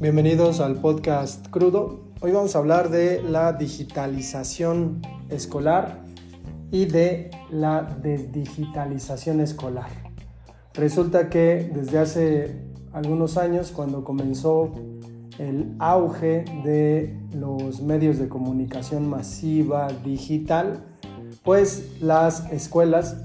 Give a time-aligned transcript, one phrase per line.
[0.00, 2.04] Bienvenidos al podcast Crudo.
[2.20, 6.04] Hoy vamos a hablar de la digitalización escolar
[6.70, 9.90] y de la desdigitalización escolar.
[10.74, 12.62] Resulta que desde hace
[12.92, 14.72] algunos años, cuando comenzó
[15.36, 20.84] el auge de los medios de comunicación masiva digital,
[21.42, 23.16] pues las escuelas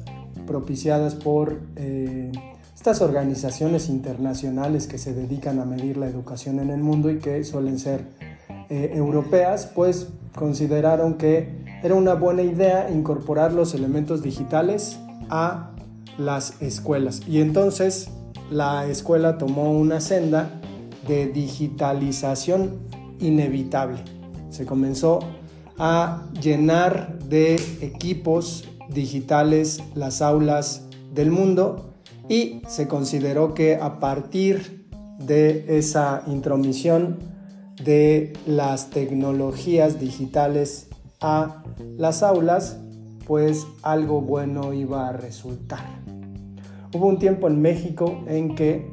[0.47, 2.31] propiciadas por eh,
[2.83, 7.41] estas organizaciones internacionales que se dedican a medir la educación en el mundo y que
[7.45, 8.03] suelen ser
[8.69, 15.71] eh, europeas, pues consideraron que era una buena idea incorporar los elementos digitales a
[16.17, 17.21] las escuelas.
[17.25, 18.09] Y entonces
[18.51, 20.49] la escuela tomó una senda
[21.07, 22.79] de digitalización
[23.21, 24.03] inevitable.
[24.49, 25.19] Se comenzó
[25.79, 31.92] a llenar de equipos digitales las aulas del mundo
[32.29, 34.87] y se consideró que a partir
[35.19, 37.19] de esa intromisión
[37.83, 40.87] de las tecnologías digitales
[41.21, 41.63] a
[41.97, 42.77] las aulas,
[43.25, 45.85] pues algo bueno iba a resultar.
[46.93, 48.91] Hubo un tiempo en México en que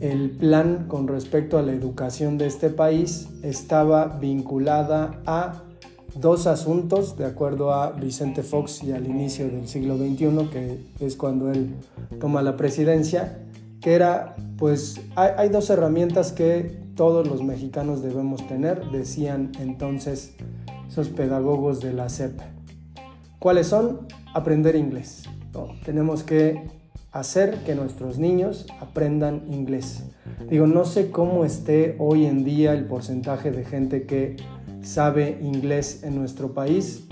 [0.00, 5.64] el plan con respecto a la educación de este país estaba vinculada a
[6.14, 11.16] dos asuntos, de acuerdo a Vicente Fox y al inicio del siglo XXI, que es
[11.16, 11.74] cuando él
[12.20, 13.38] toma la presidencia,
[13.80, 20.34] que era, pues, hay, dos herramientas que todos los mexicanos debemos tener, decían entonces
[20.88, 22.40] esos pedagogos de la CEP.
[23.38, 24.00] ¿Cuáles son?
[24.34, 25.24] Aprender inglés.
[25.84, 26.66] tenemos que
[27.12, 30.04] hacer que nuestros niños aprendan inglés.
[30.48, 34.36] Digo, no sé cómo esté hoy en día el porcentaje de gente que
[34.82, 37.08] sabe inglés en nuestro país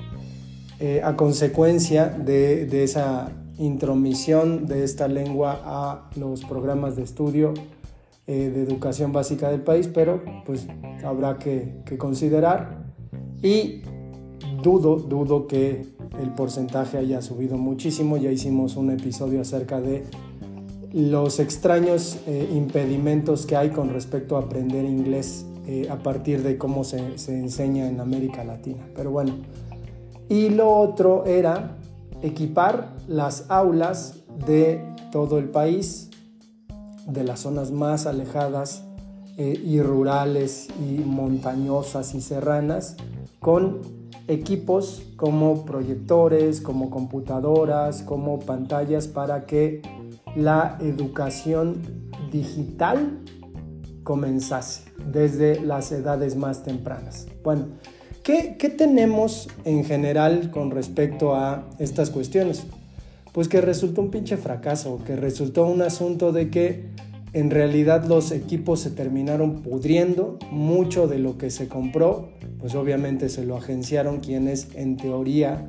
[0.78, 7.54] eh, a consecuencia de, esa intromisión de esta lengua a los programas de estudio
[8.26, 10.66] eh, de educación básica del país, pero pues
[11.02, 12.92] habrá que, considerar.
[13.42, 13.82] Y
[14.62, 15.86] dudo, dudo que
[16.20, 20.04] el porcentaje haya subido muchísimo, ya hicimos un episodio acerca de
[20.92, 26.58] los extraños eh, impedimentos que hay con respecto a aprender inglés eh, a partir de
[26.58, 28.88] cómo se, se, enseña en América Latina.
[28.94, 29.34] Pero bueno,
[30.28, 31.76] y lo otro era
[32.22, 36.10] equipar las aulas de todo el país,
[37.06, 38.84] de las zonas más alejadas
[39.38, 42.96] eh, y rurales y montañosas y serranas,
[43.38, 43.80] con
[44.28, 49.82] equipos como proyectores, como computadoras, como pantallas para que
[50.34, 51.82] la educación
[52.32, 53.20] digital
[54.06, 57.26] comenzase desde las edades más tempranas.
[57.42, 57.66] Bueno,
[58.22, 62.66] ¿qué, tenemos en general con respecto a estas cuestiones?
[63.32, 66.84] Pues que resultó un pinche fracaso, que resultó un asunto de que
[67.32, 72.28] en realidad los equipos se terminaron pudriendo, mucho de lo que se compró,
[72.60, 75.66] pues obviamente se lo agenciaron quienes en teoría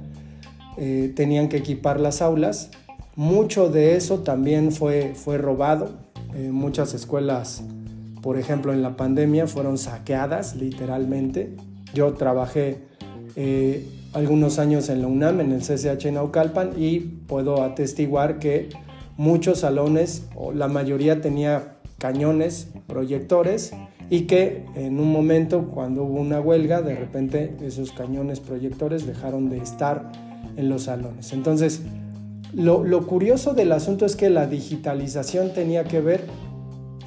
[0.77, 2.69] eh, tenían que equipar las aulas,
[3.15, 6.05] mucho de eso también fue, fue robado,
[6.51, 7.63] muchas escuelas
[8.27, 11.55] por ejemplo, en la pandemia fueron saqueadas literalmente.
[11.93, 12.79] Yo trabajé
[13.37, 18.67] eh, algunos años en la UNAM, en el CCH Naucalpan, y puedo atestiguar que
[19.15, 23.71] muchos salones, o la mayoría tenía cañones, proyectores,
[24.09, 29.49] y que en un momento, cuando hubo una huelga, de repente esos cañones proyectores dejaron
[29.49, 30.11] de estar
[30.57, 31.31] en los salones.
[31.31, 31.81] Entonces,
[32.53, 36.25] lo, lo curioso del asunto es que la digitalización tenía que ver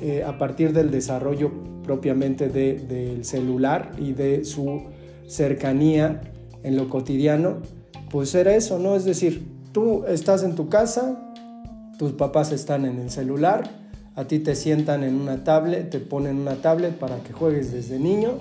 [0.01, 1.51] eh, a partir del desarrollo
[1.83, 4.85] propiamente del celular y de su
[5.27, 6.23] cercanía
[6.63, 7.59] en lo cotidiano,
[8.11, 8.97] pues era eso, ¿no?
[8.97, 11.33] Es decir, tú estás en tu casa,
[11.99, 13.71] tus papás están en el celular,
[14.17, 17.99] a ti te sientan en una tablet, te ponen una tablet para que juegues desde
[17.99, 18.39] niño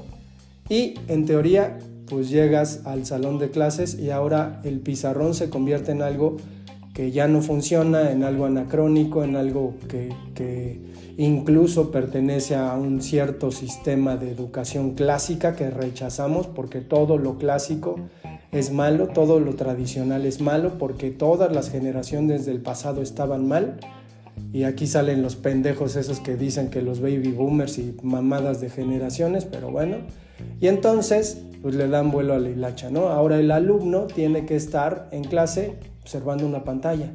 [0.70, 1.78] y en teoría
[2.08, 6.38] pues llegas al salón de clases y ahora el pizarrón se convierte en algo
[6.94, 10.89] que ya no funciona, en algo anacrónico, en algo que
[11.20, 17.98] incluso pertenece a un cierto sistema de educación clásica que rechazamos porque todo lo clásico
[18.54, 23.82] es malo, todo lo tradicional es malo porque todas las generaciones del pasado estaban mal.
[24.54, 28.70] Y aquí salen los pendejos esos que dicen que los baby boomers y mamadas de
[28.70, 29.98] generaciones, pero bueno.
[30.62, 33.10] Y entonces, pues le dan vuelo a la hilacha, ¿no?
[33.10, 37.12] Ahora el alumno tiene que estar en clase observando una pantalla.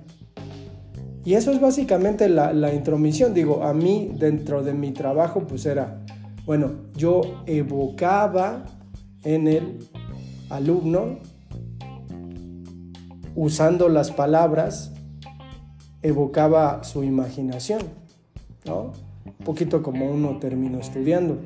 [1.25, 3.33] Y eso es básicamente la, intromisión.
[3.33, 6.05] Digo, a mí dentro de mi trabajo pues era,
[6.45, 8.65] bueno, yo evocaba
[9.23, 9.79] en el
[10.51, 11.19] alumno,
[13.35, 14.93] usando las palabras,
[16.03, 17.81] evocaba su imaginación,
[18.67, 18.93] ¿no?
[19.25, 21.39] un poquito como uno terminó estudiando.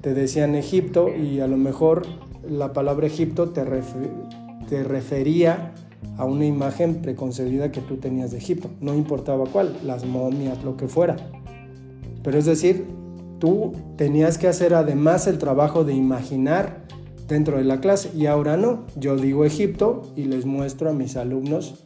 [0.00, 2.06] Te decían Egipto y a lo mejor
[2.48, 3.64] la palabra Egipto te,
[4.68, 5.72] te refería
[6.16, 10.76] a una imagen preconcebida que tú tenías de Egipto, no importaba cuál, las momias, lo
[10.76, 11.16] que fuera.
[12.22, 12.86] Pero es decir,
[13.38, 16.84] tú tenías que hacer además el trabajo de imaginar
[17.28, 18.84] dentro de la clase y ahora no.
[18.96, 21.84] Yo digo Egipto y les muestro a mis alumnos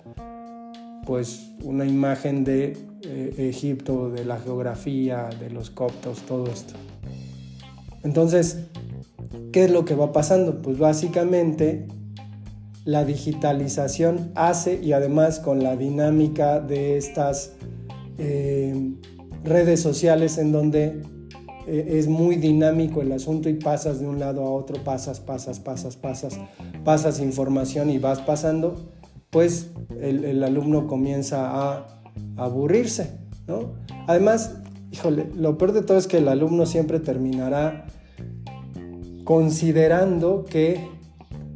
[1.07, 6.75] pues una imagen de eh, Egipto, de la geografía, de los coptos, todo esto.
[8.03, 8.67] Entonces,
[9.53, 10.63] ¿qué es lo que va pasando?
[10.63, 11.87] Pues básicamente
[12.85, 17.53] la digitalización hace y además con la dinámica de estas
[18.19, 18.93] eh,
[19.43, 21.03] redes sociales en donde
[21.67, 25.61] eh, es muy dinámico el asunto y pasas de un lado a otro, pasas, pasas,
[25.61, 26.39] pasas, pasas,
[26.85, 28.93] pasas información y vas pasando,
[29.31, 29.71] pues
[30.01, 31.87] el, alumno comienza a
[32.37, 33.73] aburrirse, ¿no?
[34.07, 34.57] Además,
[35.37, 37.87] lo peor de todo es que el alumno siempre terminará
[39.25, 40.94] considerando que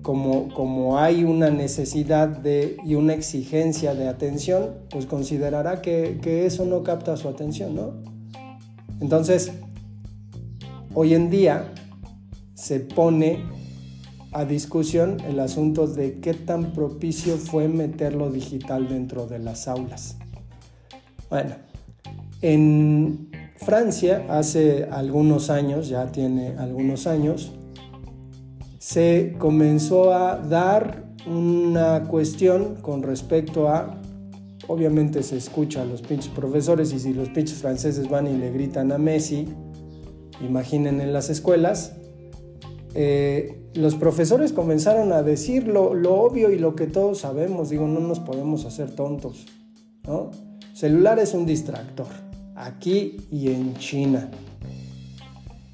[0.09, 6.47] como, como, hay una necesidad de, y una exigencia de atención, pues considerará que, que,
[6.47, 7.93] eso no capta su atención, ¿no?
[9.03, 9.53] Entonces,
[10.95, 11.73] Hoy en día
[12.55, 13.45] se pone
[14.33, 19.69] a discusión el asunto de qué tan propicio fue meter lo digital dentro de las
[19.69, 20.17] aulas.
[21.29, 21.55] Bueno,
[22.41, 27.53] en Francia hace algunos años, ya tiene algunos años,
[28.89, 34.01] se comenzó a dar una cuestión con respecto a,
[34.67, 38.51] obviamente se escucha a los pinches profesores y si los pinches franceses van y le
[38.51, 39.47] gritan a Messi,
[40.41, 41.97] imaginen en las escuelas,
[42.95, 48.01] eh, los profesores comenzaron a decir lo, obvio y lo que todos sabemos, digo, no
[48.01, 49.45] nos podemos hacer tontos,
[50.07, 50.31] ¿no?
[50.73, 52.09] Celular es un distractor,
[52.57, 54.31] aquí y en China.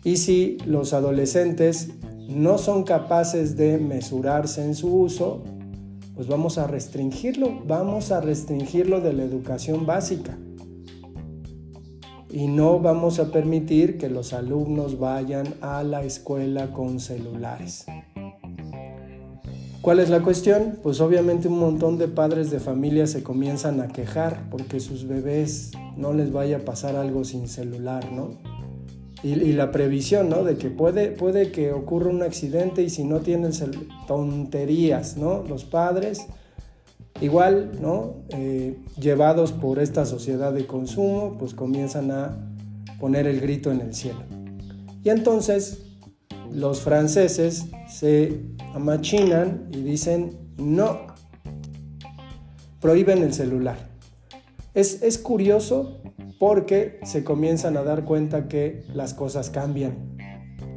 [0.02, 1.90] Y si los adolescentes
[2.28, 5.42] no son capaces de mesurarse en su uso,
[6.14, 10.38] pues vamos a restringirlo, vamos a restringirlo de la educación básica
[12.30, 17.86] y no vamos a permitir que los alumnos vayan a la escuela con celulares.
[19.82, 20.78] ¿Cuál es la cuestión?
[20.82, 25.72] Pues obviamente un montón de padres de familia se comienzan a quejar porque sus bebés
[25.96, 28.30] no les vaya a pasar algo sin celular, ¿no?
[29.24, 30.44] Y, la previsión, ¿no?
[30.44, 33.52] De que puede, puede que ocurra un accidente y si no tienen
[34.06, 35.42] tonterías, ¿no?
[35.48, 36.26] Los padres
[37.20, 38.24] Igual, ¿no?
[38.30, 42.36] Eh, llevados por esta sociedad de consumo, pues comienzan a
[42.98, 44.20] poner el grito en el cielo.
[45.04, 45.84] Y entonces
[46.52, 48.40] los franceses se
[48.74, 51.06] amachinan y dicen no,
[52.80, 53.93] prohíben el celular.
[54.74, 56.00] Es, es curioso
[56.38, 60.16] porque se comienzan a dar cuenta que las cosas cambian,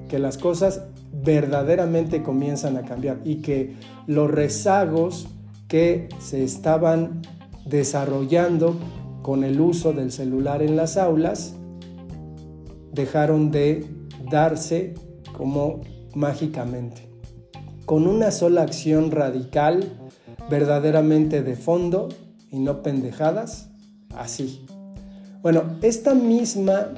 [0.07, 5.27] que las cosas verdaderamente comienzan a cambiar y que los rezagos
[5.67, 7.21] que se estaban
[7.65, 8.77] desarrollando
[9.21, 11.55] con el uso del celular en las aulas
[12.93, 13.85] dejaron de
[14.31, 14.93] darse
[15.35, 15.81] como
[16.15, 17.09] mágicamente.
[17.85, 19.91] Con una sola acción radical,
[20.49, 22.09] verdaderamente de fondo
[22.51, 23.69] y no pendejadas,
[24.19, 24.65] así.
[25.41, 26.89] Bueno, esta misma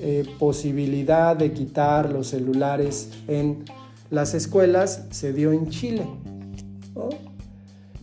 [0.00, 3.64] eh, posibilidad de quitar los celulares en
[4.10, 6.06] las escuelas se dio en Chile.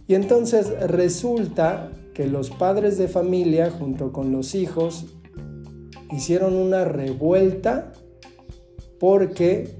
[0.08, 5.06] Y entonces resulta que los padres de familia junto con los hijos
[6.12, 7.92] hicieron una revuelta
[9.00, 9.76] porque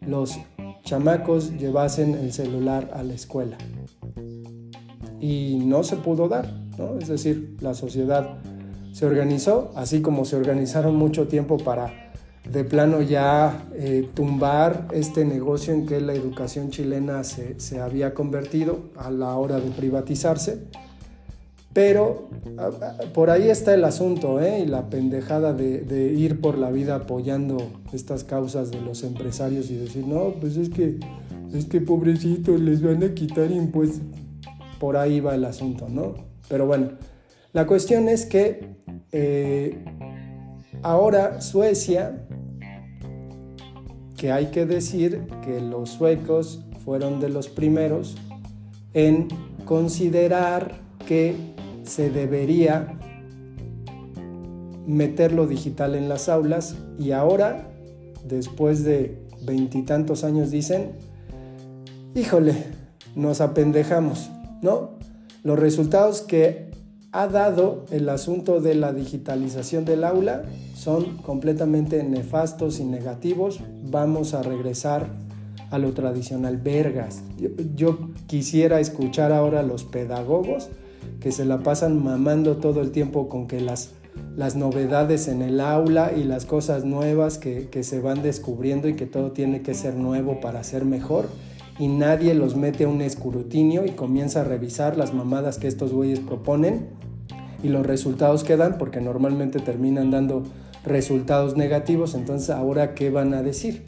[0.00, 0.38] los
[0.84, 3.56] chamacos llevasen el celular a la escuela.
[5.20, 6.98] Y no se pudo dar, ¿no?
[6.98, 8.38] Es decir, la sociedad
[8.92, 12.02] se organizó, así como se organizaron mucho tiempo para
[12.50, 18.90] de plano ya eh, tumbar este negocio en que la educación chilena se, había convertido
[18.96, 20.64] a la hora de privatizarse.
[21.72, 22.28] Pero
[23.14, 24.60] por ahí está el asunto ¿eh?
[24.60, 27.56] y la pendejada de, ir por la vida apoyando
[27.94, 30.98] estas causas de los empresarios y decir, no, pues es que,
[31.54, 34.02] es que pobrecitos les van a quitar impuestos.
[34.78, 36.31] Por ahí va el asunto, ¿no?
[36.48, 36.90] Pero bueno,
[37.52, 38.76] la cuestión es que
[39.12, 39.84] eh,
[40.82, 42.26] ahora Suecia
[44.22, 48.16] que hay que decir que los suecos fueron de los primeros
[48.94, 49.26] en
[49.64, 51.34] considerar que
[51.82, 53.00] se debería
[54.86, 57.68] meter lo digital en las aulas y ahora,
[58.24, 60.92] después de veintitantos años, dicen,
[62.14, 62.54] híjole,
[63.16, 64.30] nos apendejamos,
[64.62, 64.90] ¿no?
[65.42, 66.70] Los resultados que
[67.10, 70.44] ha dado el asunto de la digitalización del aula
[70.74, 73.60] son completamente nefastos y negativos.
[73.90, 75.08] Vamos a regresar
[75.70, 77.22] a lo tradicional, vergas.
[77.74, 80.68] Yo, quisiera escuchar ahora a los pedagogos
[81.18, 83.90] que se la pasan mamando todo el tiempo con que las,
[84.36, 88.94] las novedades en el aula y las cosas nuevas que, que se van descubriendo y
[88.94, 91.28] que todo tiene que ser nuevo para ser mejor
[91.78, 95.92] y nadie los mete a un escrutinio y comienza a revisar las mamadas que estos
[95.92, 96.88] güeyes proponen
[97.62, 100.42] y los resultados que dan, porque normalmente terminan dando
[100.84, 103.84] resultados negativos, entonces ahora qué van a decir.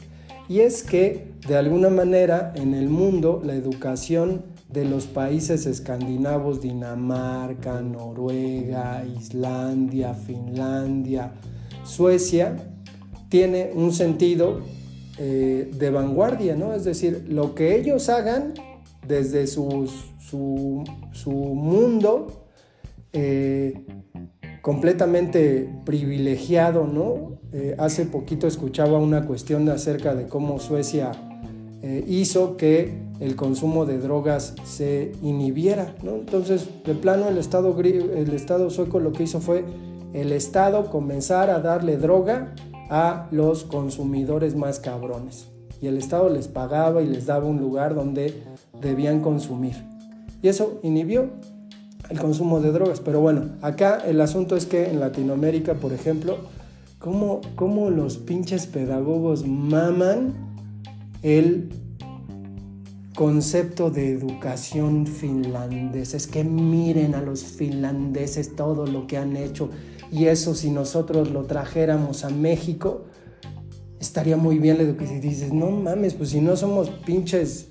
[0.47, 6.61] Y es que de alguna manera en el mundo la educación de los países escandinavos,
[6.61, 11.33] Dinamarca, Noruega, Islandia, Finlandia,
[11.83, 12.55] Suecia,
[13.29, 14.61] tiene un sentido
[15.17, 16.73] eh, de vanguardia, ¿no?
[16.73, 18.53] Es decir, lo que ellos hagan
[19.07, 22.49] desde su, su, mundo
[23.13, 23.85] eh,
[24.61, 27.39] completamente privilegiado, ¿no?
[27.53, 31.11] Eh, hace poquito escuchaba una cuestión acerca de cómo Suecia
[32.07, 36.15] hizo que el consumo de drogas se inhibiera, ¿no?
[36.15, 39.63] Entonces, de plano, el Estado, el Estado sueco lo que hizo fue
[40.13, 42.55] el Estado comenzar a darle droga
[42.89, 45.47] a los consumidores más cabrones.
[45.81, 48.43] Y el Estado les pagaba y les daba un lugar donde
[48.81, 49.75] debían consumir.
[50.41, 51.31] Y eso inhibió
[52.09, 52.99] el consumo de drogas.
[52.99, 56.37] Pero bueno, acá el asunto es que en Latinoamérica, por ejemplo,
[56.99, 60.33] ¿cómo, cómo los pinches pedagogos maman
[61.23, 61.69] el
[63.15, 66.13] concepto de educación finlandés?
[66.13, 69.69] Es que miren a los finlandeses todo lo que han hecho
[70.11, 73.05] y eso si nosotros lo trajéramos a México,
[73.99, 75.17] estaría muy bien la educación.
[75.17, 77.67] Y dices, no mames, pues si no somos pinches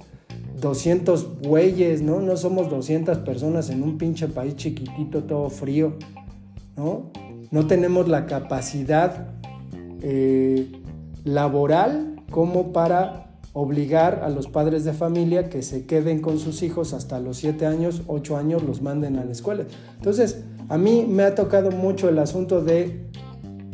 [0.60, 2.20] 200 güeyes, ¿no?
[2.20, 5.96] No somos 200 personas en un pinche país chiquitito, todo frío,
[6.76, 7.10] ¿no?
[7.50, 9.28] No tenemos la capacidad
[10.02, 10.72] eh,
[11.24, 16.92] laboral como para obligar a los padres de familia que se queden con sus hijos
[16.92, 19.64] hasta los 7 años, 8 años, los manden a la escuela.
[19.96, 23.06] Entonces, a mí me ha tocado mucho el asunto de,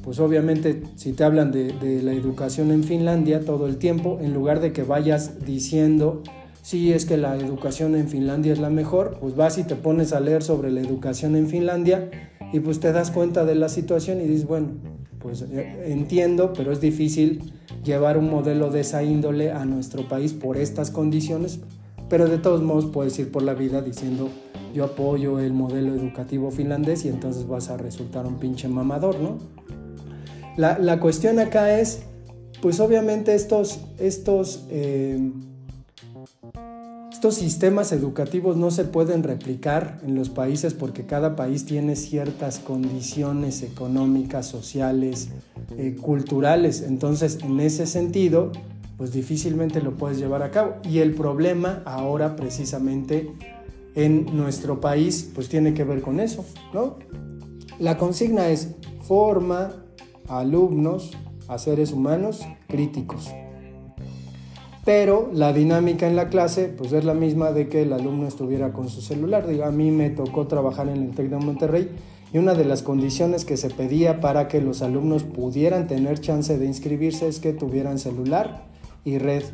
[0.03, 4.61] pues obviamente si te hablan de, la educación en Finlandia todo el tiempo, en lugar
[4.61, 6.23] de que vayas diciendo,
[6.63, 10.13] si es que la educación en Finlandia es la mejor, pues vas y te pones
[10.13, 12.11] a leer sobre la educación en Finlandia
[12.53, 14.69] y pues te das cuenta de la situación y dices, bueno,
[15.21, 17.53] pues eh, entiendo, pero es difícil
[17.85, 21.61] llevar un modelo de esa índole a nuestro país por estas condiciones,
[22.11, 24.29] pero de todos modos puedes ir por la vida diciendo,
[24.75, 29.38] yo apoyo el modelo educativo finlandés y entonces vas a resultar un pinche mamador, ¿no?
[30.57, 32.02] La, cuestión acá es,
[32.61, 35.33] pues obviamente estos, estos, eh,
[37.11, 42.59] estos sistemas educativos no se pueden replicar en los países porque cada país tiene ciertas
[42.59, 45.29] condiciones económicas, sociales,
[45.79, 46.83] eh, culturales.
[46.83, 48.52] Entonces, en ese sentido,
[49.00, 50.75] pues difícilmente lo puedes llevar a cabo.
[50.85, 53.33] Y el problema ahora precisamente
[53.95, 56.99] en nuestro país, pues tiene que ver con eso, ¿no?
[57.78, 59.73] La consigna es forma
[60.28, 61.12] alumnos
[61.49, 63.30] a seres humanos críticos.
[64.85, 68.75] Pero la dinámica en la clase pues es la misma de que el alumno estuviera
[68.75, 69.47] con su celular.
[69.47, 71.88] Digo, a mí me tocó trabajar en el TEC de Monterrey
[72.35, 76.59] y una de las condiciones que se pedía para que los alumnos pudieran tener chance
[76.59, 78.69] de inscribirse es que tuvieran celular
[79.04, 79.45] y red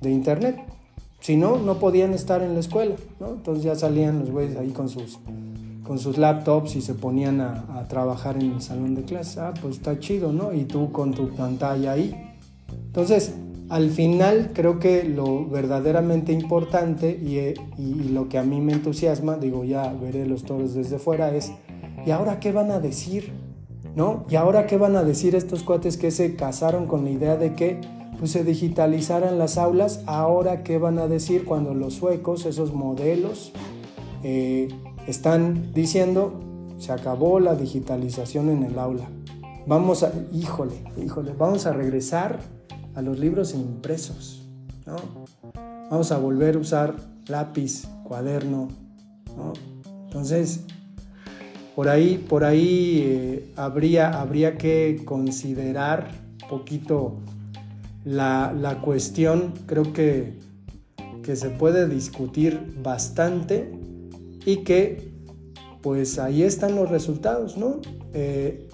[0.00, 0.56] de internet.
[1.20, 3.30] Si no, no podían estar en la escuela, ¿no?
[3.30, 5.18] Entonces ya salían los güeyes ahí con sus,
[5.82, 9.40] con sus laptops y se ponían a, trabajar en el salón de clase.
[9.40, 10.52] Ah, pues está chido, ¿no?
[10.52, 12.14] Y tú con tu pantalla ahí.
[12.86, 13.34] Entonces,
[13.68, 17.38] al final creo que lo verdaderamente importante y,
[17.80, 21.52] y, lo que a mí me entusiasma, digo, ya veré los toros desde fuera, es,
[22.04, 23.32] ¿y ahora qué van a decir?
[23.96, 24.26] ¿No?
[24.28, 27.54] ¿Y ahora qué van a decir estos cuates que se casaron con la idea de
[27.54, 27.80] que
[28.18, 33.52] pues se digitalizaran las aulas, ahora qué van a decir cuando los suecos, esos modelos,
[34.22, 34.68] eh,
[35.06, 36.40] están diciendo,
[36.78, 39.08] se acabó la digitalización en el aula.
[39.66, 42.40] Vamos a, híjole, híjole, vamos a regresar
[42.94, 44.48] a los libros impresos,
[44.86, 44.96] ¿no?
[45.90, 46.96] Vamos a volver a usar
[47.26, 48.68] lápiz, cuaderno,
[49.36, 49.52] ¿no?
[50.04, 50.64] Entonces,
[51.74, 56.08] por ahí, por ahí eh, habría, habría que considerar
[56.48, 57.18] poquito
[58.06, 60.38] la, cuestión creo que,
[61.22, 63.72] que, se puede discutir bastante
[64.44, 65.12] y que
[65.82, 67.80] pues ahí están los resultados, ¿no?
[68.14, 68.68] Eh,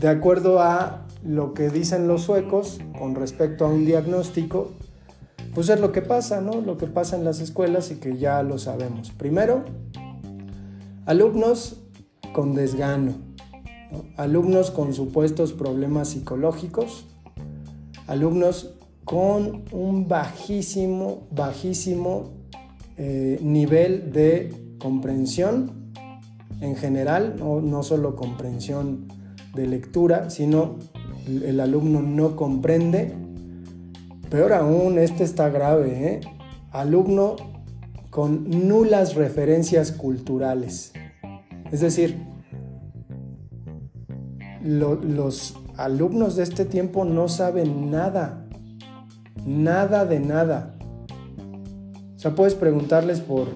[0.00, 4.72] de acuerdo a lo que dicen los suecos con respecto a un diagnóstico,
[5.54, 6.60] pues es lo que pasa, ¿no?
[6.60, 9.12] Lo que pasa en las escuelas y que ya lo sabemos.
[9.12, 9.64] Primero,
[11.06, 11.80] alumnos
[12.32, 13.14] con desgano,
[14.16, 17.06] alumnos con supuestos problemas psicológicos,
[18.06, 22.32] alumnos con un bajísimo, bajísimo
[22.96, 25.92] eh, nivel de comprensión
[26.60, 29.08] en general, no, no solo comprensión
[29.54, 30.78] de lectura, sino
[31.26, 33.12] el alumno no comprende.
[34.30, 36.20] Peor aún, este está grave, ¿eh?
[36.70, 37.36] alumno
[38.10, 40.92] con nulas referencias culturales.
[41.70, 42.22] Es decir,
[44.62, 48.46] los alumnos de este tiempo no saben nada,
[49.44, 50.74] nada de nada.
[52.16, 53.48] O sea, puedes preguntarles por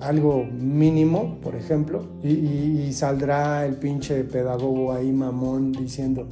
[0.00, 6.28] algo mínimo, por ejemplo, y, saldrá el pinche pedagogo ahí mamón diciendo,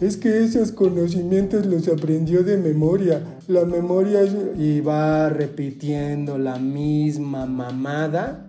[0.00, 4.20] es que esos conocimientos los aprendió de memoria, la memoria
[4.58, 8.46] y va repitiendo la misma mamada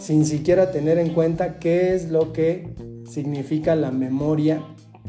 [0.00, 2.74] sin siquiera tener en cuenta qué es lo que
[3.10, 4.62] significa la memoria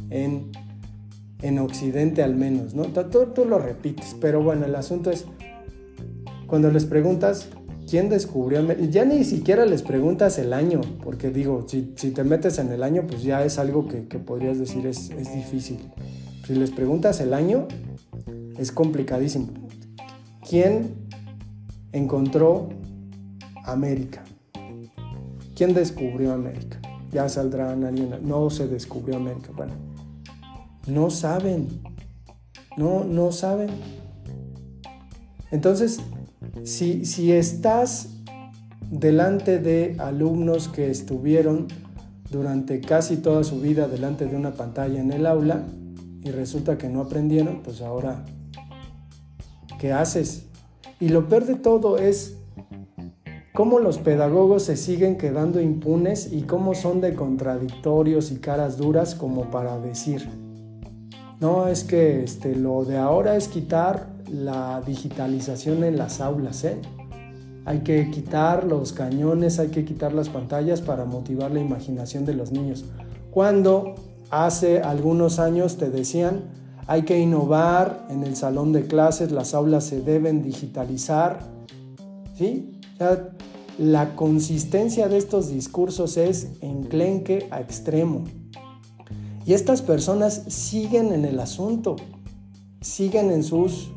[0.09, 0.51] en,
[1.41, 2.83] en Occidente al menos, ¿no?
[2.85, 5.25] Tú, tú lo repites, pero bueno, el asunto es,
[6.47, 7.49] cuando les preguntas,
[7.89, 8.87] ¿quién descubrió América?
[8.89, 13.05] Ya ni siquiera les preguntas el año, porque digo, si, te metes en el año,
[13.07, 15.79] pues ya es algo que, podrías decir es, es, difícil.
[16.45, 17.67] Si les preguntas el año,
[18.57, 19.47] es complicadísimo.
[20.47, 20.95] ¿Quién
[21.93, 22.69] encontró
[23.63, 24.23] América?
[25.55, 26.80] ¿Quién descubrió América?
[27.11, 29.49] Ya saldrán alguien, no se descubrió América.
[29.55, 29.73] Bueno,
[30.87, 31.67] no saben,
[32.77, 33.69] no, no saben.
[35.51, 35.99] Entonces,
[36.63, 38.09] si, si estás
[38.89, 41.67] delante de alumnos que estuvieron
[42.29, 45.65] durante casi toda su vida delante de una pantalla en el aula
[46.23, 48.23] y resulta que no aprendieron, pues ahora,
[49.79, 50.45] ¿qué haces?
[50.99, 52.37] Y lo peor de todo es
[53.53, 59.15] cómo los pedagogos se siguen quedando impunes y cómo son de contradictorios y caras duras
[59.15, 60.27] como para decir,
[61.39, 66.77] no, es que este, lo de ahora es quitar la digitalización en las aulas, ¿eh?
[67.65, 72.33] Hay que quitar los cañones, hay que quitar las pantallas para motivar la imaginación de
[72.33, 72.85] los niños.
[73.29, 73.95] Cuando
[74.29, 76.45] hace algunos años te decían,
[76.87, 81.39] hay que innovar en el salón de clases, las aulas se deben digitalizar,
[82.35, 82.79] ¿sí?
[83.81, 88.25] La consistencia de estos discursos es enclenque a extremo.
[89.43, 91.95] Y estas personas siguen en el asunto,
[92.79, 93.91] siguen en sus,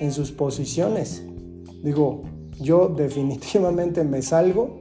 [0.00, 1.22] en sus posiciones.
[1.84, 2.24] Digo,
[2.60, 4.80] yo definitivamente me salgo,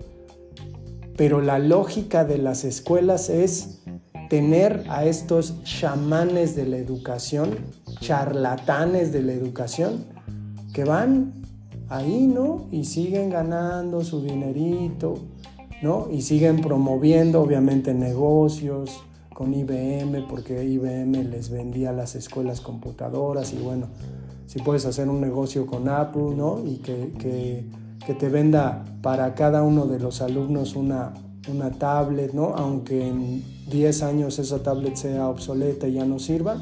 [1.16, 3.84] pero la lógica de las escuelas es
[4.28, 7.60] tener a estos chamanes de la educación,
[8.00, 10.04] charlatanes de la educación,
[10.74, 11.41] que van
[11.92, 12.68] ahí, ¿no?
[12.72, 15.20] Y siguen ganando su dinerito,
[15.82, 16.08] ¿no?
[16.10, 23.54] Y siguen promoviendo, obviamente, negocios con IBM, porque IBM les vendía a las escuelas computadoras
[23.54, 23.88] y bueno,
[24.48, 26.62] si puedes hacer un negocio con Apple, ¿no?
[26.66, 31.14] Y que, que, te venda para cada uno de los alumnos una,
[31.50, 32.54] una tablet, ¿no?
[32.56, 36.58] Aunque en 10 años esa tablet sea obsoleta y ya no sirva,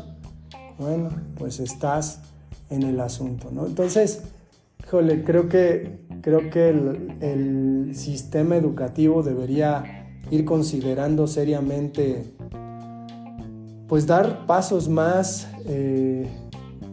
[0.77, 2.19] bueno, pues estás
[2.69, 3.65] en el asunto, ¿no?
[3.65, 4.21] Entonces,
[4.89, 12.33] Híjole, creo que, creo que el, sistema educativo debería ir considerando seriamente,
[13.87, 16.27] pues dar pasos más, eh,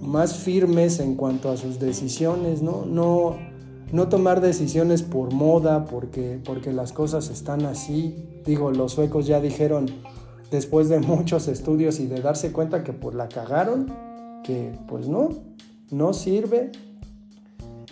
[0.02, 2.85] más firmes en cuanto a sus decisiones, ¿no?
[2.85, 3.38] No,
[3.92, 8.14] no tomar decisiones por moda, porque, porque las cosas están así.
[8.44, 9.87] Digo, los suecos ya dijeron,
[10.50, 13.90] después de muchos estudios y de darse cuenta que pues la cagaron,
[14.44, 15.30] que pues no,
[15.90, 16.72] no sirve,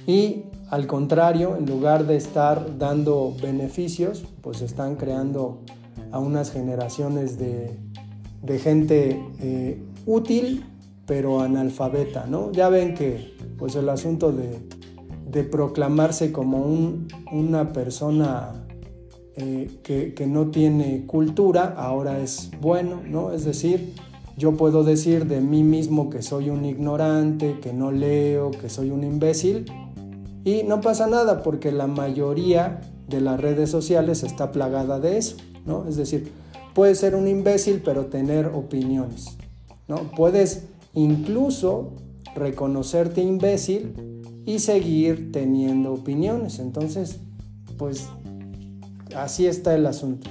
[0.06, 5.60] y al contrario, en lugar de estar dando beneficios, pues están creando
[6.10, 7.78] a unas generaciones de,
[8.58, 10.64] gente eh, útil,
[11.06, 12.50] pero analfabeta, ¿no?
[12.52, 14.62] Ya ven que pues el asunto de,
[15.50, 16.64] proclamarse como
[17.32, 18.52] una persona
[19.36, 23.32] eh, que, que, no tiene cultura ahora es bueno, ¿no?
[23.32, 23.94] Es decir,
[24.36, 28.90] yo puedo decir de mí mismo que soy un ignorante, que no leo, que soy
[28.90, 29.66] un imbécil,
[30.44, 35.36] y no pasa nada porque la mayoría de las redes sociales está plagada de eso,
[35.64, 35.86] ¿no?
[35.88, 36.30] Es decir,
[36.74, 39.36] puedes ser un imbécil pero tener opiniones,
[39.88, 39.96] ¿no?
[40.16, 41.92] Puedes incluso
[42.34, 43.94] reconocerte imbécil
[44.44, 46.58] y seguir teniendo opiniones.
[46.58, 47.20] Entonces,
[47.78, 48.08] pues
[49.16, 50.28] así está el asunto.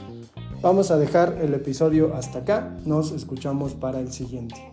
[0.62, 2.78] Vamos a dejar el episodio hasta acá.
[2.86, 4.73] Nos escuchamos para el siguiente.